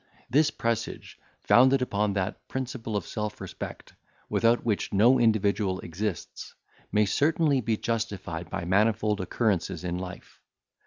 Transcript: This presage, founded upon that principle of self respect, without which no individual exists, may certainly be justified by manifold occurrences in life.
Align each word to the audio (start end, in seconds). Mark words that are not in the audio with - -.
This 0.31 0.49
presage, 0.49 1.19
founded 1.43 1.79
upon 1.79 2.13
that 2.13 2.47
principle 2.47 2.97
of 2.97 3.05
self 3.05 3.39
respect, 3.39 3.93
without 4.29 4.65
which 4.65 4.91
no 4.91 5.19
individual 5.19 5.79
exists, 5.81 6.55
may 6.91 7.05
certainly 7.05 7.61
be 7.61 7.77
justified 7.77 8.49
by 8.49 8.65
manifold 8.65 9.21
occurrences 9.21 9.83
in 9.83 9.99
life. 9.99 10.41